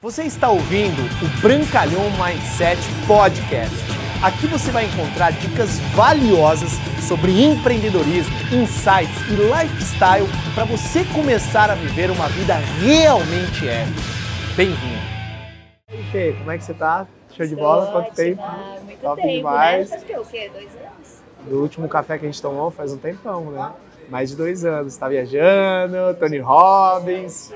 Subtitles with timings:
[0.00, 3.74] Você está ouvindo o Brancalhão Mindset Podcast.
[4.22, 6.70] Aqui você vai encontrar dicas valiosas
[7.06, 14.00] sobre empreendedorismo, insights e lifestyle para você começar a viver uma vida realmente épica.
[14.56, 15.02] Bem-vindo!
[15.90, 17.06] E aí, Fê, como é que você tá?
[17.36, 17.90] Show de bola?
[17.90, 18.42] Quanto tempo?
[18.84, 19.90] Muito Top tempo, demais.
[19.90, 19.96] né?
[19.96, 20.18] Faz o quê?
[20.18, 20.50] O quê?
[20.52, 21.22] Dois anos?
[21.44, 23.72] Do último café que a gente tomou faz um tempão, né?
[24.08, 24.96] Mais de dois anos.
[24.96, 27.52] Tá viajando, Tony Robbins,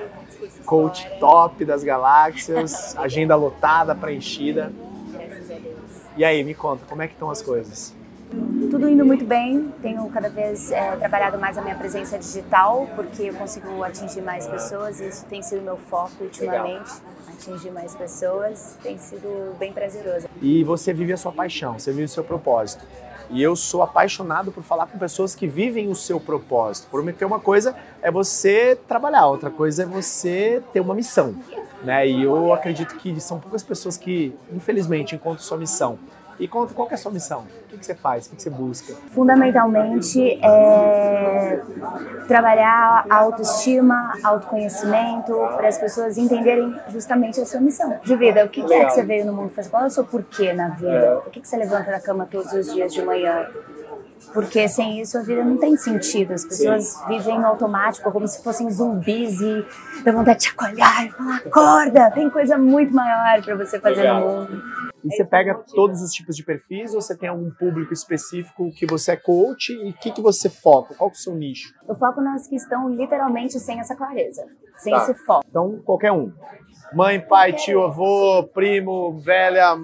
[0.67, 4.73] coach top das galáxias, agenda lotada, preenchida.
[6.17, 7.95] E aí, me conta, como é que estão as coisas?
[8.71, 9.73] Tudo indo muito bem.
[9.83, 14.47] Tenho cada vez é, trabalhado mais a minha presença digital, porque eu consigo atingir mais
[14.47, 16.91] pessoas e isso tem sido meu foco ultimamente.
[17.29, 20.29] Atingir mais pessoas tem sido bem prazeroso.
[20.41, 22.85] E você vive a sua paixão, você vive o seu propósito.
[23.31, 26.89] E eu sou apaixonado por falar com pessoas que vivem o seu propósito.
[26.91, 31.35] Prometer uma coisa é você trabalhar, outra coisa é você ter uma missão.
[31.83, 32.09] Né?
[32.09, 35.99] E eu acredito que são poucas pessoas que, infelizmente, encontram sua missão.
[36.43, 37.47] E qual é a sua missão?
[37.73, 38.27] O que, você faz?
[38.27, 38.95] O que, você busca?
[39.13, 41.63] Fundamentalmente é
[42.27, 48.45] trabalhar a autoestima, autoconhecimento, para as pessoas entenderem justamente a sua missão de vida.
[48.45, 49.71] O que, que é que você veio no mundo fazer?
[49.71, 51.21] Qual é o seu porquê na vida?
[51.23, 53.47] Por que, que você levanta da cama todos os dias de manhã?
[54.35, 56.33] Porque sem isso a vida não tem sentido.
[56.33, 59.65] As pessoas vivem no automático, como se fossem zumbis e
[60.05, 62.11] dá vontade de chacoalhar e falar: acorda!
[62.11, 64.21] Tem coisa muito maior para você fazer Legal.
[64.21, 64.92] no mundo.
[65.05, 68.87] E você pega todos os tipos de perfis ou você tem algum público específico que
[68.87, 70.95] você é coach e o que, que você foca?
[70.95, 71.75] Qual que é o seu nicho?
[71.89, 74.45] Eu foco nas que estão literalmente sem essa clareza,
[74.77, 75.03] sem Tá.
[75.03, 75.45] esse foco.
[75.49, 76.33] Então, qualquer um.
[76.95, 79.75] Mãe, pai, tio, avô, primo, velha,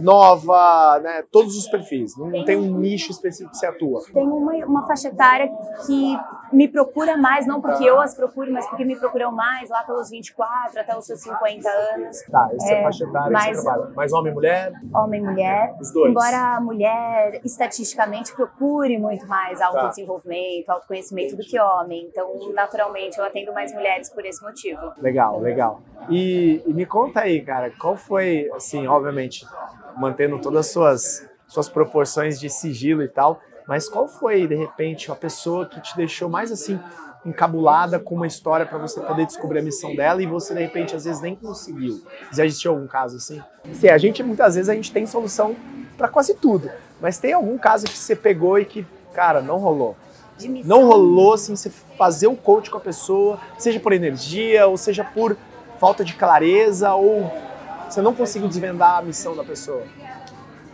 [0.00, 1.22] nova, né?
[1.30, 2.16] Todos os perfis.
[2.16, 4.00] Não, não tem um nicho específico que você atua.
[4.12, 5.50] Tem uma, uma faixa etária
[5.86, 6.18] que
[6.52, 10.10] me procura mais, não porque eu as procure, mas porque me procuram mais, lá pelos
[10.10, 12.22] 24 até os seus 50 anos.
[12.30, 13.92] Tá, essa é, faixa etária que mas- você trabalha.
[13.94, 14.72] Mais homem e mulher?
[14.94, 15.74] Homem e mulher.
[15.80, 16.10] Os dois.
[16.10, 19.66] Embora a mulher, estatisticamente, procure muito mais Tá.
[19.66, 22.06] autodesenvolvimento, autoconhecimento do que homem.
[22.10, 24.80] Então, naturalmente, eu atendo mais mulheres por esse motivo.
[24.98, 25.80] Legal, legal.
[26.08, 29.46] E, e me conta aí, cara, qual foi, assim, obviamente,
[30.00, 35.12] mantendo todas as suas, suas proporções de sigilo e tal, mas qual foi, de repente,
[35.12, 36.80] a pessoa que te deixou mais, assim,
[37.24, 40.96] encabulada com uma história para você poder descobrir a missão dela e você, de repente,
[40.96, 42.02] às vezes nem conseguiu?
[42.32, 43.42] Já existiu algum caso assim?
[43.74, 45.54] Sim, a gente, muitas vezes, a gente tem solução
[45.98, 49.94] para quase tudo, mas tem algum caso que você pegou e que, cara, não rolou?
[50.64, 51.68] Não rolou, assim, você
[51.98, 55.36] fazer o coach com a pessoa, seja por energia, ou seja por
[55.78, 57.30] falta de clareza, ou
[57.90, 59.82] você não conseguiu desvendar a missão da pessoa.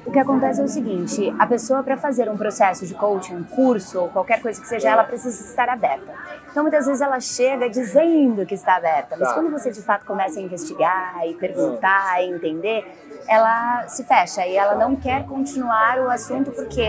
[0.04, 3.42] O que acontece é o seguinte: a pessoa, para fazer um processo de coaching, um
[3.42, 6.14] curso ou qualquer coisa que seja, ela precisa estar aberta.
[6.50, 9.34] Então, muitas vezes ela chega dizendo que está aberta, mas Tá.
[9.34, 12.86] quando você de fato começa a investigar e perguntar e entender,
[13.28, 16.88] ela se fecha e ela não quer continuar o assunto porque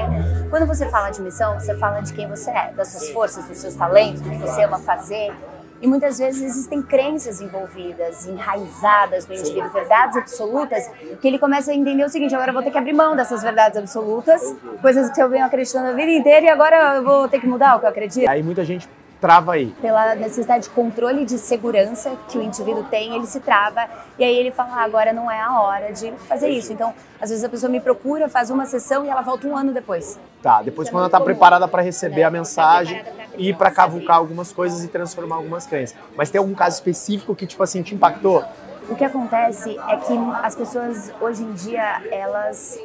[0.51, 3.57] quando você fala de missão, você fala de quem você é, das suas forças, dos
[3.57, 5.33] seus talentos, do que você ama fazer.
[5.81, 10.89] E muitas vezes existem crenças envolvidas, enraizadas no indivíduo, verdades absolutas,
[11.21, 13.43] que ele começa a entender o seguinte: agora eu vou ter que abrir mão dessas
[13.43, 14.41] verdades absolutas,
[14.81, 17.75] coisas que eu venho acreditando a vida inteira, e agora eu vou ter que mudar
[17.75, 18.27] o que eu acredito.
[18.27, 18.89] Aí muita gente
[19.21, 19.67] trava aí.
[19.81, 24.35] Pela necessidade de controle de segurança que o indivíduo tem, ele se trava e aí
[24.35, 26.73] ele fala: ah, agora não é a hora de fazer isso.
[26.73, 29.71] Então, às vezes a pessoa me procura, faz uma sessão e ela volta um ano
[29.71, 30.19] depois.
[30.41, 31.25] Tá, depois Isso é quando ela muito tá comum.
[31.25, 32.39] preparada para receber a Né?
[32.39, 35.95] mensagem Tá e para cavucar algumas coisas e transformar algumas crenças.
[36.15, 38.43] Mas tem algum caso específico que, tipo assim, te impactou?
[38.89, 42.79] O que acontece é que as pessoas hoje em dia elas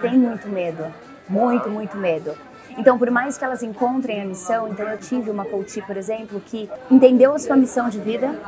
[0.00, 0.84] têm muito medo,
[1.28, 2.34] muito, muito medo.
[2.78, 6.40] Então, por mais que elas encontrem a missão, então eu tive uma coach, por exemplo,
[6.44, 8.38] que entendeu a sua missão de vida,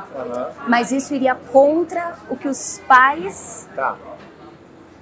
[0.67, 3.95] mas isso iria contra o que os pais Tá.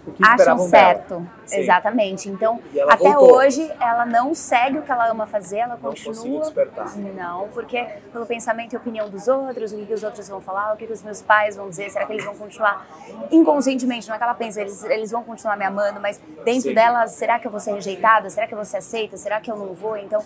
[0.07, 0.59] O que acham dela?
[0.69, 1.27] certo.
[1.45, 1.59] Sim.
[1.59, 2.29] Exatamente.
[2.29, 2.59] Então,
[2.89, 3.35] até voltou.
[3.37, 6.41] hoje, ela não segue o que ela ama fazer, ela Não continua.
[6.41, 6.97] despertar.
[6.97, 10.73] Não, porque pelo pensamento e opinião dos outros, o que, que os outros vão falar,
[10.73, 12.85] o que, que os meus pais vão dizer, será que eles vão continuar
[13.31, 14.07] inconscientemente?
[14.07, 16.73] Não é que ela pensa, eles, eles vão continuar me amando, mas dentro Sim.
[16.73, 18.29] dela, será que eu vou ser rejeitada?
[18.29, 19.17] Será que eu vou ser aceita?
[19.17, 19.97] Será que eu não vou?
[19.97, 20.23] Então,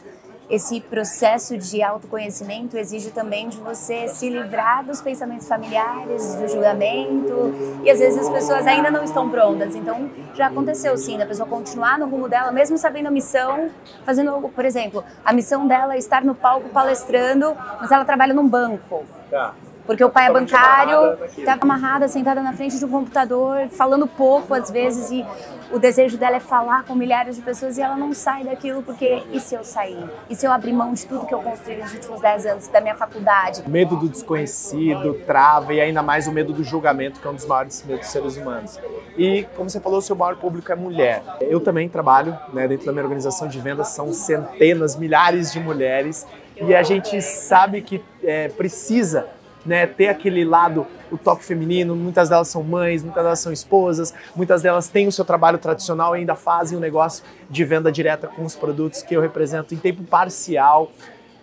[0.51, 7.53] esse processo de autoconhecimento exige também de você se livrar dos pensamentos familiares, do julgamento.
[7.83, 9.75] E às vezes as pessoas ainda não estão prontas.
[9.75, 13.69] Então já aconteceu sim, da pessoa continuar no rumo dela, mesmo sabendo a missão,
[14.05, 18.33] fazendo algo, por exemplo, a missão dela é estar no palco palestrando, mas ela trabalha
[18.33, 19.55] num banco Tá.
[19.91, 24.07] Por Porque o pai é bancário, tá amarrada, sentada na frente de um computador, falando
[24.07, 25.25] pouco às vezes e
[25.71, 29.23] o desejo dela é falar com milhares de pessoas e ela não sai daquilo porque
[29.31, 30.03] e se eu sair?
[30.29, 32.81] E se eu abrir mão de tudo que eu construí nos últimos 10 anos da
[32.81, 33.63] minha faculdade?
[33.67, 37.45] Medo do desconhecido, trava e ainda mais o medo do julgamento, que é um dos
[37.45, 38.79] maiores medos dos seres humanos.
[39.17, 41.23] E, como você falou, o seu maior público é mulher.
[41.41, 46.25] Eu também trabalho né, dentro da minha organização de vendas, são centenas, milhares de mulheres
[46.57, 49.27] e a gente sabe que é, precisa
[49.65, 51.95] né, ter aquele lado, o toque feminino.
[51.95, 56.15] Muitas delas são mães, muitas delas são esposas, muitas delas têm o seu trabalho tradicional
[56.15, 59.73] e ainda fazem o um negócio de venda direta com os produtos que eu represento
[59.73, 60.91] em tempo parcial.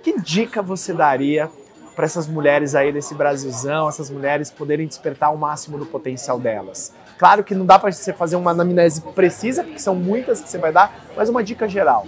[0.02, 1.50] Que dica você daria
[1.94, 6.94] para essas mulheres aí desse Brasilzão, essas mulheres poderem despertar o máximo do potencial delas?
[7.18, 10.58] Claro que não dá para você fazer uma anamnese precisa, porque são muitas que você
[10.58, 12.06] vai dar, mas uma dica geral.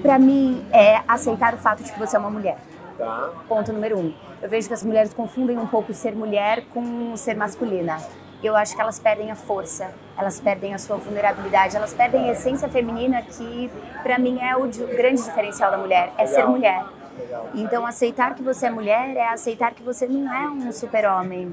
[0.00, 2.56] Para mim, é aceitar o fato de que você é uma mulher.
[2.96, 3.30] Tá.
[3.46, 4.27] Ponto número um.
[4.40, 7.98] Eu vejo que as mulheres confundem um pouco ser mulher com ser masculina.
[8.42, 12.32] Eu acho que elas perdem a força, elas perdem a sua vulnerabilidade, elas perdem a
[12.32, 13.68] essência feminina que,
[14.04, 16.84] para mim, é o grande diferencial da mulher, é ser mulher.
[17.54, 21.52] Então, aceitar que você é mulher é aceitar que você não é um super-homem.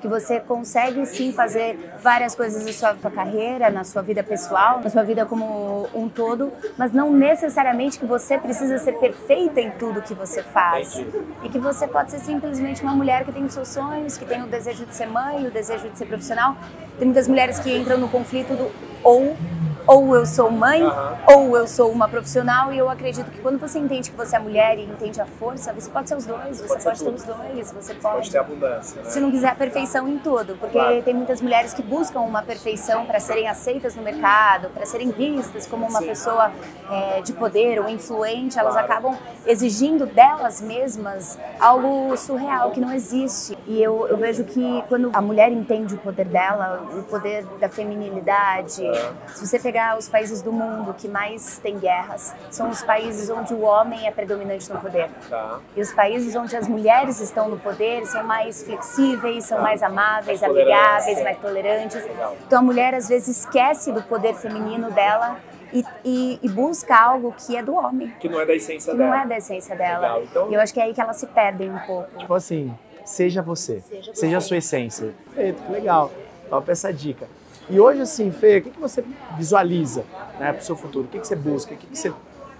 [0.00, 4.80] Que você consegue sim fazer várias coisas na sua, sua carreira, na sua vida pessoal,
[4.82, 9.70] na sua vida como um todo, mas não necessariamente que você precisa ser perfeita em
[9.70, 11.02] tudo que você faz.
[11.42, 14.42] E que você pode ser simplesmente uma mulher que tem os seus sonhos, que tem
[14.42, 16.56] o desejo de ser mãe, o desejo de ser profissional.
[16.98, 18.70] Tem muitas mulheres que entram no conflito do
[19.02, 19.36] ou
[19.86, 21.16] ou eu sou mãe, uhum.
[21.26, 24.38] ou eu sou uma profissional, e eu acredito que quando você entende que você é
[24.38, 27.22] mulher e entende a força, você pode ser os dois, você pode, pode ter os
[27.22, 28.14] dois, você pode.
[28.16, 29.10] Pode ter abundância, né?
[29.10, 31.02] Se não quiser a perfeição em tudo, porque claro.
[31.02, 35.66] tem muitas mulheres que buscam uma perfeição para serem aceitas no mercado, para serem vistas
[35.66, 36.06] como uma Sim.
[36.06, 36.52] pessoa
[36.90, 38.90] é, de poder ou influente, elas claro.
[38.90, 43.56] acabam exigindo delas mesmas algo surreal que não existe.
[43.66, 47.68] E eu, eu vejo que quando a mulher entende o poder dela, o poder da
[47.68, 49.12] feminilidade, é.
[49.34, 53.28] se você pegar pegar os países do mundo que mais têm guerras, são os países
[53.28, 55.10] onde o homem é predominante no poder.
[55.28, 55.58] Tá.
[55.74, 59.64] E os países onde as mulheres estão no poder são mais flexíveis, são tá.
[59.64, 62.04] mais amáveis, mais amigáveis, mais tolerantes.
[62.04, 62.36] Legal.
[62.46, 65.38] Então a mulher às vezes esquece do poder feminino dela
[65.72, 68.14] e, e, e, busca algo que é do homem.
[68.20, 69.10] Que não é da essência que dela.
[69.10, 70.22] Que não é da essência dela.
[70.22, 70.50] Então...
[70.52, 72.16] E eu acho que é aí que elas se perdem um pouco.
[72.16, 72.72] Tipo assim,
[73.04, 73.80] seja você.
[73.80, 75.12] Seja, seja a sua essência.
[75.34, 76.12] Perfeito, que legal.
[76.48, 77.26] Top essa dica.
[77.68, 79.04] E hoje, assim, Fê, o que, que você
[79.36, 80.04] visualiza
[80.38, 81.06] né, para o seu futuro?
[81.06, 81.74] O que, que você busca?
[81.74, 82.12] O que, que você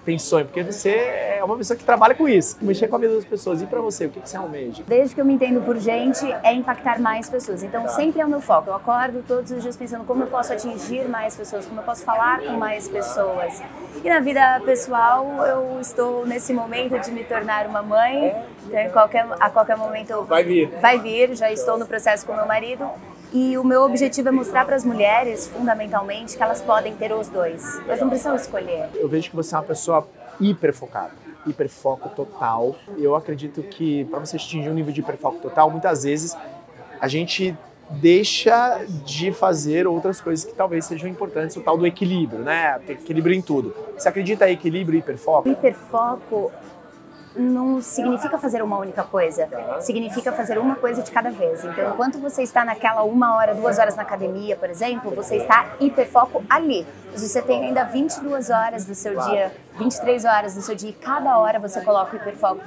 [0.04, 0.44] pensou em?
[0.44, 3.60] Porque você é uma pessoa que trabalha com isso, mexer com a vida das pessoas.
[3.60, 4.82] E para você, o que, que você almeja?
[4.86, 7.62] Desde que eu me entendo por gente, é impactar mais pessoas.
[7.62, 7.88] Então, tá.
[7.88, 8.70] sempre é o meu foco.
[8.70, 12.02] Eu acordo todos os dias pensando como eu posso atingir mais pessoas, como eu posso
[12.02, 13.62] falar com mais pessoas.
[14.02, 18.34] E na vida pessoal, eu estou nesse momento de me tornar uma mãe.
[18.66, 20.68] Então, qualquer, a qualquer momento vai vir.
[20.80, 21.34] Vai vir.
[21.34, 22.88] Já estou no processo com meu marido.
[23.34, 27.26] E o meu objetivo é mostrar para as mulheres, fundamentalmente, que elas podem ter os
[27.26, 27.81] dois.
[27.81, 28.88] Elas não precisam escolher.
[28.94, 30.06] Eu vejo que você é uma pessoa
[30.40, 31.10] hiper focada,
[31.44, 32.76] hiperfoco total.
[32.96, 36.36] Eu acredito que para você atingir um nível de hiperfoco total, muitas vezes
[37.00, 37.56] a gente
[37.90, 42.81] deixa de fazer outras coisas que talvez sejam importantes, o tal do equilíbrio, né?
[42.88, 43.75] Equilíbrio em tudo.
[43.98, 45.48] Você acredita em equilíbrio e hiperfoco?
[45.48, 46.52] Hiperfoco
[47.36, 49.48] não significa fazer uma única coisa,
[49.81, 51.64] significa fazer uma coisa de cada vez.
[51.64, 55.75] Então, enquanto você está naquela uma hora, duas horas na academia, por exemplo, você está
[55.81, 56.86] hiperfoco ali.
[57.12, 61.38] Você tem ainda 22 horas do seu dia 23 horas do seu dia e cada
[61.38, 62.60] hora você coloca o hiperfoco.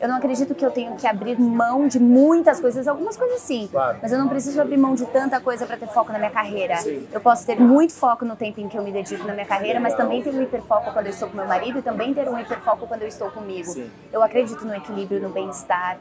[0.00, 3.68] Eu não acredito que eu tenho que abrir mão de muitas coisas, algumas coisas sim,
[3.70, 3.98] claro.
[4.00, 6.76] mas eu não preciso abrir mão de tanta coisa para ter foco na minha carreira.
[6.76, 7.06] Sim.
[7.12, 9.80] Eu posso ter muito foco no tempo em que eu me dedico na minha carreira,
[9.80, 12.38] mas também ter um hiperfoco quando eu estou com meu marido e também ter um
[12.38, 13.70] hiperfoco quando eu estou comigo.
[13.70, 13.90] Sim.
[14.12, 15.98] Eu acredito no equilíbrio, no bem-estar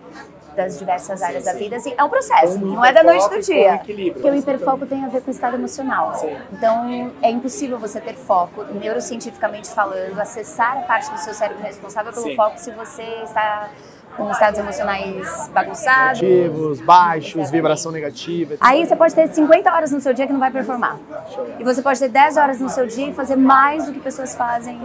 [0.56, 1.76] das diversas áreas sim, da vida.
[1.78, 3.82] Assim, é um processo, não é da noite do dia.
[4.14, 6.14] Porque o hiperfoco tem a ver com o estado emocional.
[6.52, 12.12] Então, é impossível você ter foco, neurocientificamente falando, acessar a parte do seu cérebro responsável
[12.12, 12.36] pelo Sim.
[12.36, 13.70] foco se você está
[14.16, 16.22] com estados emocionais bagunçados.
[16.22, 18.56] Negativos, baixos, vibração negativa.
[18.60, 20.98] Aí você pode ter 50 horas no seu dia que não vai performar.
[21.60, 24.36] E você pode ter 10 horas no seu dia e fazer mais do que pessoas
[24.36, 24.80] fazem.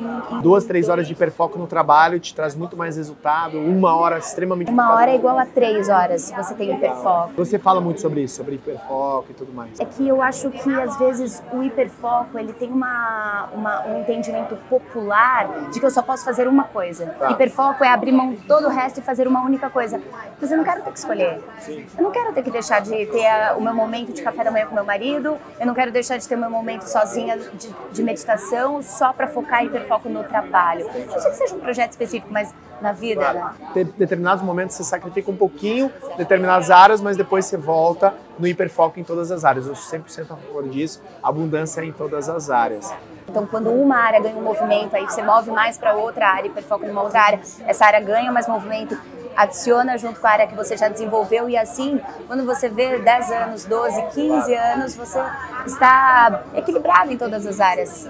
[0.00, 0.40] Em, em...
[0.40, 3.58] Duas, três horas de hiperfoco no trabalho te traz muito mais resultado.
[3.58, 4.70] Uma hora extremamente.
[4.70, 7.32] Uma hora é igual a três horas se você tem hiperfoco.
[7.36, 9.78] Você fala muito sobre isso, sobre hiperfoco e tudo mais.
[9.78, 14.56] É que eu acho que às vezes o hiperfoco ele tem uma, uma um entendimento
[14.68, 17.06] popular de que eu só posso fazer uma coisa.
[17.18, 17.30] Tá.
[17.30, 20.00] Hiperfoco é abrir mão todo o resto e fazer uma única coisa.
[20.40, 21.40] Mas eu não quero ter que escolher.
[21.68, 24.50] Eu não quero ter que deixar de ter a, o meu momento de café da
[24.50, 27.68] manhã com meu marido, eu não quero deixar de ter o meu momento sozinha de,
[27.92, 30.86] de meditação só para focar e hiperfoco no trabalho.
[30.88, 33.50] Eu sei que seja um projeto específico, mas na vida, né?
[33.74, 38.98] Ter determinados momentos você sacrifica um pouquinho, determinadas áreas, mas depois você volta no hiperfoco
[38.98, 39.66] em todas as áreas.
[39.66, 42.92] Eu sou 100% a favor disso, abundância em todas as áreas.
[43.28, 46.86] Então, quando uma área ganha um movimento, aí você move mais para outra área, hiperfoca
[46.86, 48.98] em uma outra área, essa área ganha mais movimento,
[49.36, 53.30] adiciona junto com a área que você já desenvolveu e assim, quando você vê 10
[53.30, 55.20] anos, 12, 15 anos, você
[55.66, 58.08] está equilibrado em todas as áreas.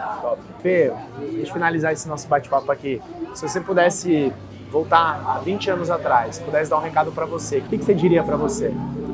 [0.63, 3.01] Fê, deixa eu finalizar esse nosso bate-papo aqui.
[3.35, 4.33] Se você pudesse
[4.71, 7.95] voltar a 20 anos atrás, pudesse dar um recado para você, o que, que você
[7.95, 8.73] diria para você?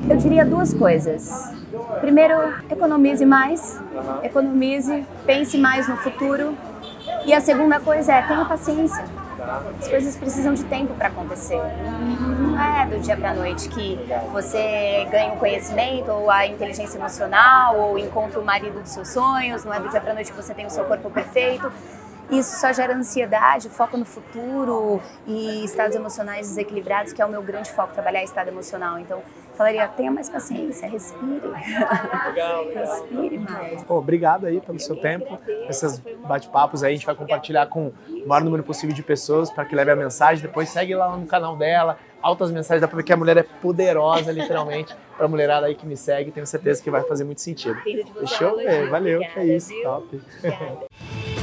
[0.09, 1.53] Eu diria duas coisas.
[2.01, 2.35] Primeiro,
[2.71, 3.81] economize mais,
[4.23, 6.55] economize, pense mais no futuro.
[7.25, 9.05] E a segunda coisa é tenha paciência.
[9.79, 11.61] As coisas precisam de tempo para acontecer.
[12.39, 13.99] Não é do dia para noite que
[14.33, 19.65] você ganha o conhecimento ou a inteligência emocional ou encontra o marido dos seus sonhos.
[19.65, 21.71] Não é do dia para noite que você tem o seu corpo perfeito.
[22.31, 27.41] Isso só gera ansiedade, foco no futuro e estados emocionais desequilibrados, que é o meu
[27.41, 28.99] grande foco, trabalhar estado emocional.
[28.99, 29.23] Então,
[29.57, 31.41] falaria, tenha mais paciência, respire.
[32.75, 33.83] respire mais.
[33.85, 38.29] Pô, obrigado aí pelo seu tempo, esses bate-papos aí, a gente vai compartilhar com o
[38.29, 41.57] maior número possível de pessoas para que leve a mensagem, depois segue lá no canal
[41.57, 45.75] dela, altas mensagens, dá pra ver que a mulher é poderosa, literalmente, pra mulherada aí
[45.75, 47.77] que me segue, tenho certeza que vai fazer muito sentido.
[48.21, 48.61] Fechou?
[48.61, 50.21] É, valeu, que é isso, top.